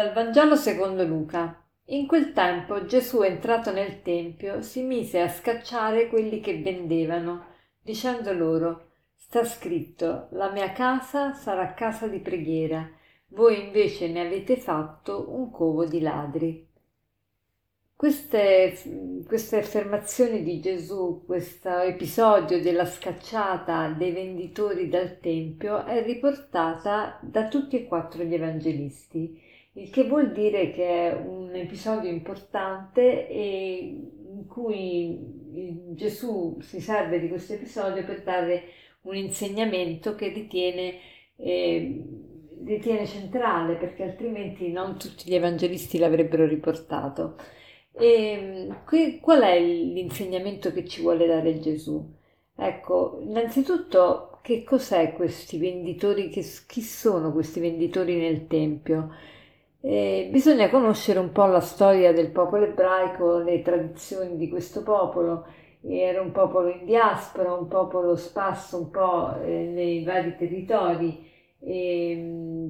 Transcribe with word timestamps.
Dal 0.00 0.14
Vangelo 0.14 0.56
secondo 0.56 1.04
Luca. 1.04 1.62
In 1.88 2.06
quel 2.06 2.32
tempo 2.32 2.86
Gesù, 2.86 3.20
entrato 3.20 3.70
nel 3.70 4.00
Tempio, 4.00 4.62
si 4.62 4.80
mise 4.80 5.20
a 5.20 5.28
scacciare 5.28 6.08
quelli 6.08 6.40
che 6.40 6.62
vendevano, 6.62 7.44
dicendo 7.82 8.32
loro 8.32 8.92
Sta 9.14 9.44
scritto, 9.44 10.28
la 10.30 10.50
mia 10.50 10.72
casa 10.72 11.34
sarà 11.34 11.74
casa 11.74 12.06
di 12.06 12.18
preghiera, 12.18 12.90
voi 13.32 13.66
invece 13.66 14.08
ne 14.08 14.22
avete 14.22 14.56
fatto 14.56 15.26
un 15.36 15.50
covo 15.50 15.84
di 15.84 16.00
ladri. 16.00 16.66
Queste, 17.94 19.22
queste 19.26 19.58
affermazioni 19.58 20.42
di 20.42 20.60
Gesù, 20.60 21.24
questo 21.26 21.78
episodio 21.80 22.62
della 22.62 22.86
scacciata 22.86 23.88
dei 23.90 24.12
venditori 24.12 24.88
dal 24.88 25.20
Tempio 25.20 25.84
è 25.84 26.02
riportata 26.02 27.18
da 27.20 27.48
tutti 27.48 27.76
e 27.76 27.86
quattro 27.86 28.22
gli 28.22 28.32
evangelisti 28.32 29.48
il 29.74 29.90
che 29.90 30.04
vuol 30.04 30.32
dire 30.32 30.72
che 30.72 31.10
è 31.10 31.14
un 31.14 31.54
episodio 31.54 32.10
importante 32.10 33.28
e 33.28 33.78
in 34.32 34.46
cui 34.46 35.18
Gesù 35.94 36.58
si 36.60 36.80
serve 36.80 37.20
di 37.20 37.28
questo 37.28 37.54
episodio 37.54 38.04
per 38.04 38.22
dare 38.22 38.64
un 39.02 39.16
insegnamento 39.16 40.14
che 40.14 40.28
ritiene, 40.28 40.94
eh, 41.36 42.04
ritiene 42.64 43.06
centrale 43.06 43.74
perché 43.76 44.02
altrimenti 44.02 44.70
non 44.70 44.98
tutti 44.98 45.28
gli 45.28 45.34
evangelisti 45.34 45.98
l'avrebbero 45.98 46.46
riportato. 46.46 47.36
E, 47.92 48.68
qui, 48.86 49.18
qual 49.20 49.42
è 49.42 49.60
l'insegnamento 49.60 50.72
che 50.72 50.86
ci 50.86 51.02
vuole 51.02 51.26
dare 51.26 51.58
Gesù? 51.60 52.18
Ecco, 52.56 53.20
innanzitutto 53.22 54.38
che 54.42 54.64
cos'è 54.64 55.12
questi 55.14 55.58
venditori, 55.58 56.28
che, 56.28 56.44
chi 56.66 56.82
sono 56.82 57.32
questi 57.32 57.60
venditori 57.60 58.16
nel 58.16 58.46
Tempio? 58.46 59.10
Eh, 59.82 60.28
bisogna 60.30 60.68
conoscere 60.68 61.18
un 61.18 61.32
po' 61.32 61.46
la 61.46 61.60
storia 61.60 62.12
del 62.12 62.30
popolo 62.30 62.64
ebraico, 62.64 63.38
le 63.38 63.62
tradizioni 63.62 64.36
di 64.36 64.48
questo 64.48 64.82
popolo. 64.82 65.46
Era 65.82 66.20
un 66.20 66.32
popolo 66.32 66.68
in 66.68 66.84
diaspora, 66.84 67.54
un 67.54 67.66
popolo 67.66 68.14
sparso 68.16 68.76
un 68.78 68.90
po' 68.90 69.34
eh, 69.40 69.48
nei 69.48 70.04
vari 70.04 70.36
territori 70.36 71.26
eh, 71.60 72.18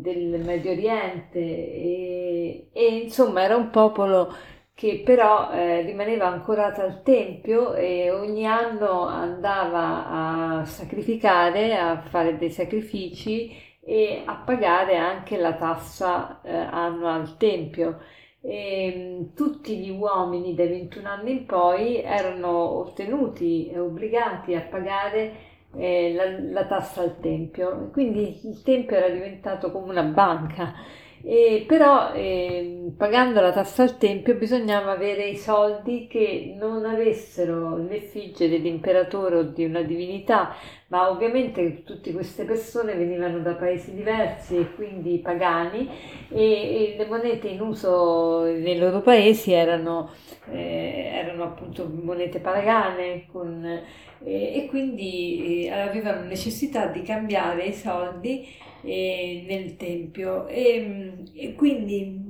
del 0.01 0.41
Medio 0.45 0.71
Oriente 0.71 1.39
e, 1.39 2.69
e, 2.73 2.87
insomma 3.03 3.43
era 3.43 3.57
un 3.57 3.71
popolo 3.71 4.33
che 4.75 5.03
però 5.05 5.51
eh, 5.53 5.83
rimaneva 5.83 6.27
ancorato 6.29 6.81
al 6.81 7.03
Tempio 7.03 7.75
e 7.75 8.11
ogni 8.11 8.47
anno 8.47 9.07
andava 9.07 10.61
a 10.61 10.65
sacrificare, 10.65 11.77
a 11.77 12.01
fare 12.03 12.39
dei 12.39 12.51
sacrifici 12.51 13.53
e 13.81 14.23
a 14.25 14.37
pagare 14.37 14.97
anche 14.97 15.37
la 15.37 15.55
tassa 15.55 16.41
eh, 16.43 16.55
annua 16.55 17.15
al 17.15 17.37
Tempio. 17.37 18.01
E, 18.41 18.95
mm, 18.97 19.35
tutti 19.35 19.77
gli 19.79 19.91
uomini 19.91 20.55
dai 20.55 20.69
21 20.69 21.09
anni 21.09 21.31
in 21.33 21.47
poi 21.47 22.01
erano 22.03 22.51
ottenuti 22.51 23.71
e 23.71 23.79
obbligati 23.79 24.55
a 24.55 24.63
pagare 24.63 25.49
eh, 25.77 26.13
la, 26.15 26.61
la, 26.61 26.67
tassa 26.67 27.03
al 27.03 27.21
Tempio, 27.21 27.91
quindi 27.93 28.41
il 28.49 28.63
Tempio 28.63 28.97
era 28.97 29.09
diventato 29.09 29.71
come 29.71 29.91
una 29.91 30.03
banca. 30.03 30.75
E 31.23 31.65
però 31.67 32.13
eh, 32.15 32.93
pagando 32.97 33.43
la 33.43 33.53
tassa 33.53 33.83
al 33.83 33.99
Tempio 33.99 34.37
bisognava 34.37 34.93
avere 34.93 35.29
i 35.29 35.37
soldi 35.37 36.07
che 36.09 36.55
non 36.59 36.87
avessero 36.87 37.77
l'effigie 37.77 38.49
dell'imperatore 38.49 39.37
o 39.37 39.43
di 39.43 39.65
una 39.65 39.83
divinità, 39.83 40.55
ma 40.87 41.11
ovviamente 41.11 41.83
tutte 41.85 42.13
queste 42.13 42.45
persone 42.45 42.95
venivano 42.95 43.41
da 43.41 43.53
paesi 43.53 43.95
diversi 43.95 44.57
e 44.57 44.75
quindi 44.75 45.19
pagani 45.19 45.89
e, 46.31 46.43
e 46.43 46.95
le 46.97 47.07
monete 47.07 47.49
in 47.49 47.61
uso 47.61 48.45
nei 48.45 48.79
loro 48.79 49.03
paesi 49.03 49.53
erano, 49.53 50.11
eh, 50.51 51.11
erano 51.13 51.45
appunto 51.45 51.89
monete 51.89 52.41
pagane 52.41 53.27
con, 53.27 53.65
eh, 53.65 53.83
e 54.55 54.67
quindi 54.69 55.67
eh, 55.67 55.71
avevano 55.71 56.25
necessità 56.25 56.87
di 56.87 57.03
cambiare 57.03 57.67
i 57.67 57.73
soldi 57.73 58.47
eh, 58.83 59.45
nel 59.47 59.77
tempio 59.77 60.47
e, 60.47 61.25
e 61.35 61.55
quindi 61.55 62.29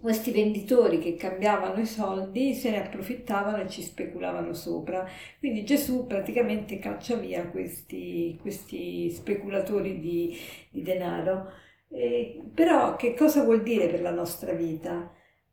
questi 0.00 0.30
venditori 0.30 0.98
che 0.98 1.14
cambiavano 1.14 1.80
i 1.80 1.86
soldi 1.86 2.54
se 2.54 2.70
ne 2.70 2.84
approfittavano 2.84 3.62
e 3.62 3.68
ci 3.68 3.82
speculavano 3.82 4.52
sopra. 4.54 5.06
Quindi 5.38 5.64
Gesù 5.64 6.06
praticamente 6.06 6.78
caccia 6.78 7.16
via 7.16 7.46
questi, 7.48 8.38
questi 8.40 9.10
speculatori 9.10 10.00
di, 10.00 10.36
di 10.70 10.82
denaro. 10.82 11.52
Eh, 11.90 12.40
però 12.54 12.96
che 12.96 13.14
cosa 13.14 13.42
vuol 13.44 13.62
dire 13.62 13.88
per 13.88 14.00
la 14.00 14.12
nostra 14.12 14.52
vita? 14.52 15.12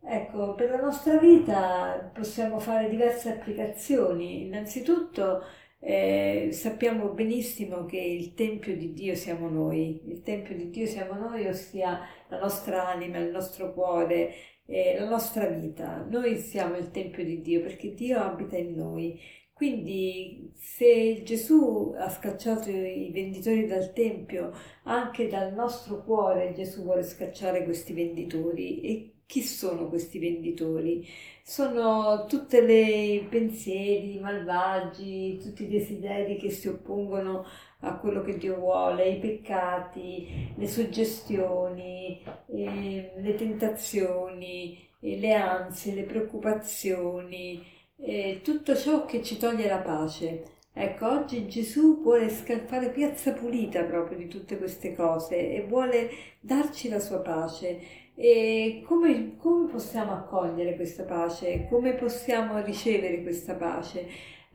Ecco, 0.09 0.55
per 0.55 0.69
la 0.69 0.79
nostra 0.79 1.17
vita 1.17 2.11
possiamo 2.13 2.59
fare 2.59 2.89
diverse 2.89 3.29
applicazioni. 3.29 4.45
Innanzitutto 4.45 5.43
eh, 5.79 6.49
sappiamo 6.53 7.09
benissimo 7.09 7.85
che 7.85 7.97
il 7.97 8.33
Tempio 8.33 8.77
di 8.77 8.93
Dio 8.93 9.15
siamo 9.15 9.49
noi, 9.49 10.01
il 10.09 10.23
Tempio 10.23 10.55
di 10.55 10.69
Dio 10.69 10.85
siamo 10.85 11.13
noi, 11.15 11.45
ossia 11.47 11.99
la 12.29 12.39
nostra 12.39 12.87
anima, 12.87 13.17
il 13.17 13.31
nostro 13.31 13.73
cuore, 13.73 14.33
eh, 14.67 14.99
la 14.99 15.09
nostra 15.09 15.47
vita. 15.47 16.05
Noi 16.09 16.37
siamo 16.37 16.77
il 16.77 16.91
Tempio 16.91 17.23
di 17.23 17.41
Dio 17.41 17.61
perché 17.61 17.93
Dio 17.93 18.19
abita 18.19 18.57
in 18.57 18.75
noi. 18.75 19.19
Quindi 19.53 20.53
se 20.55 21.23
Gesù 21.23 21.95
ha 21.97 22.09
scacciato 22.09 22.69
i 22.69 23.09
venditori 23.11 23.65
dal 23.65 23.91
Tempio, 23.91 24.51
anche 24.83 25.27
dal 25.27 25.53
nostro 25.53 26.03
cuore 26.03 26.53
Gesù 26.53 26.83
vuole 26.83 27.01
scacciare 27.01 27.63
questi 27.63 27.93
venditori. 27.93 28.81
E 28.81 29.13
chi 29.25 29.41
sono 29.41 29.89
questi 29.89 30.19
venditori? 30.19 31.07
Sono 31.43 32.25
tutti 32.27 32.57
i 32.57 33.25
pensieri 33.27 34.19
malvagi, 34.19 35.39
tutti 35.41 35.63
i 35.63 35.67
desideri 35.67 36.37
che 36.37 36.51
si 36.51 36.67
oppongono 36.67 37.45
a 37.81 37.95
quello 37.97 38.21
che 38.21 38.37
Dio 38.37 38.55
vuole, 38.55 39.09
i 39.09 39.19
peccati, 39.19 40.53
le 40.55 40.67
suggestioni, 40.67 42.23
eh, 42.47 43.11
le 43.15 43.35
tentazioni, 43.35 44.77
eh, 44.99 45.19
le 45.19 45.33
ansie, 45.33 45.93
le 45.93 46.03
preoccupazioni, 46.03 47.63
eh, 47.97 48.41
tutto 48.43 48.75
ciò 48.75 49.05
che 49.05 49.21
ci 49.23 49.37
toglie 49.37 49.67
la 49.67 49.79
pace. 49.79 50.43
Ecco, 50.73 51.09
oggi 51.09 51.47
Gesù 51.47 52.01
vuole 52.01 52.29
fare 52.29 52.91
piazza 52.91 53.33
pulita 53.33 53.83
proprio 53.83 54.17
di 54.17 54.27
tutte 54.27 54.57
queste 54.59 54.93
cose 54.93 55.55
e 55.55 55.65
vuole 55.67 56.09
darci 56.39 56.87
la 56.87 56.99
sua 56.99 57.19
pace. 57.19 58.05
E 58.15 58.83
come, 58.85 59.37
come 59.37 59.69
possiamo 59.69 60.11
accogliere 60.13 60.75
questa 60.75 61.03
pace? 61.03 61.67
Come 61.69 61.93
possiamo 61.93 62.59
ricevere 62.61 63.21
questa 63.23 63.55
pace? 63.55 64.07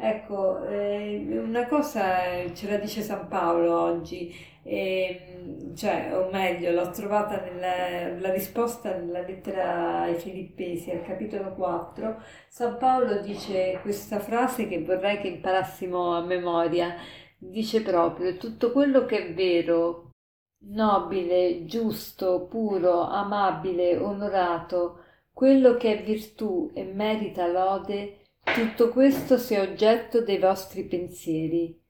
Ecco, 0.04 0.64
eh, 0.66 1.38
una 1.38 1.68
cosa 1.68 2.52
ce 2.54 2.68
la 2.68 2.76
dice 2.76 3.02
San 3.02 3.28
Paolo 3.28 3.80
oggi, 3.82 4.34
eh, 4.64 5.70
cioè, 5.76 6.10
o 6.12 6.28
meglio, 6.28 6.72
l'ho 6.72 6.90
trovata 6.90 7.40
nella 7.40 8.18
la 8.18 8.32
risposta 8.32 8.96
nella 8.96 9.20
lettera 9.20 10.00
ai 10.00 10.16
Filippesi, 10.16 10.90
al 10.90 11.02
capitolo 11.04 11.54
4. 11.54 12.20
San 12.48 12.78
Paolo 12.78 13.20
dice 13.20 13.78
questa 13.82 14.18
frase 14.18 14.66
che 14.66 14.82
vorrei 14.82 15.20
che 15.20 15.28
imparassimo 15.28 16.16
a 16.16 16.24
memoria. 16.24 16.96
Dice 17.38 17.80
proprio 17.82 18.36
tutto 18.38 18.72
quello 18.72 19.04
che 19.04 19.28
è 19.28 19.34
vero, 19.34 20.10
nobile, 20.66 21.64
giusto, 21.64 22.46
puro, 22.46 23.02
amabile, 23.02 23.96
onorato, 23.98 24.98
quello 25.32 25.76
che 25.76 25.98
è 26.00 26.02
virtù 26.02 26.70
e 26.74 26.82
merita 26.84 27.46
lode, 27.46 28.21
tutto 28.42 28.90
questo 28.90 29.38
sia 29.38 29.62
oggetto 29.62 30.22
dei 30.22 30.38
vostri 30.38 30.84
pensieri 30.84 31.80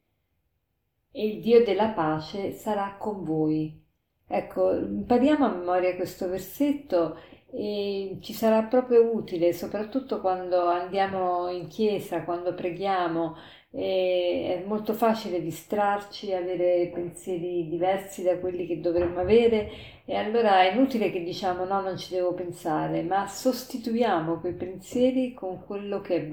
e 1.11 1.27
il 1.27 1.41
Dio 1.41 1.65
della 1.65 1.89
pace 1.89 2.53
sarà 2.53 2.97
con 2.99 3.25
voi. 3.25 3.81
Ecco, 4.27 4.75
impariamo 4.75 5.45
a 5.45 5.55
memoria 5.55 5.95
questo 5.95 6.29
versetto 6.29 7.19
e 7.51 8.17
ci 8.23 8.33
sarà 8.33 8.63
proprio 8.63 9.15
utile, 9.15 9.53
soprattutto 9.53 10.21
quando 10.21 10.69
andiamo 10.69 11.49
in 11.49 11.69
chiesa, 11.69 12.25
quando 12.25 12.55
preghiamo, 12.55 13.37
è 13.75 14.63
molto 14.67 14.93
facile 14.93 15.41
distrarci, 15.41 16.33
avere 16.35 16.91
pensieri 16.93 17.69
diversi 17.69 18.23
da 18.23 18.39
quelli 18.39 18.67
che 18.67 18.81
dovremmo 18.81 19.21
avere 19.21 19.71
e 20.05 20.15
allora 20.15 20.63
è 20.63 20.73
inutile 20.73 21.11
che 21.11 21.23
diciamo 21.23 21.65
no, 21.65 21.81
non 21.81 21.97
ci 21.97 22.13
devo 22.13 22.35
pensare, 22.35 23.03
ma 23.03 23.27
sostituiamo 23.27 24.41
quei 24.41 24.53
pensieri 24.53 25.33
con 25.33 25.65
quello 25.65 26.01
che 26.03 26.17
è 26.17 26.33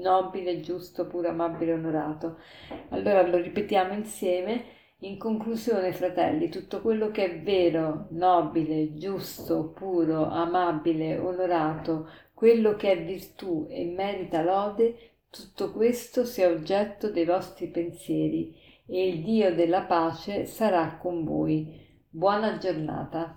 nobile, 0.00 0.60
giusto, 0.60 1.06
puro, 1.06 1.28
amabile, 1.28 1.72
onorato. 1.72 2.38
Allora 2.90 3.26
lo 3.26 3.38
ripetiamo 3.38 3.92
insieme. 3.92 4.74
In 5.00 5.18
conclusione, 5.18 5.92
fratelli, 5.92 6.48
tutto 6.48 6.80
quello 6.80 7.10
che 7.10 7.24
è 7.24 7.40
vero, 7.40 8.06
nobile, 8.10 8.94
giusto, 8.94 9.72
puro, 9.74 10.26
amabile, 10.26 11.18
onorato, 11.18 12.08
quello 12.32 12.76
che 12.76 12.92
è 12.92 13.04
virtù 13.04 13.66
e 13.68 13.84
merita 13.84 14.42
lode, 14.42 15.15
tutto 15.30 15.72
questo 15.72 16.24
sia 16.24 16.48
oggetto 16.48 17.10
dei 17.10 17.24
vostri 17.24 17.68
pensieri 17.68 18.54
e 18.86 19.08
il 19.08 19.22
Dio 19.22 19.54
della 19.54 19.82
pace 19.82 20.46
sarà 20.46 20.96
con 20.96 21.24
voi. 21.24 21.84
Buona 22.08 22.56
giornata. 22.58 23.34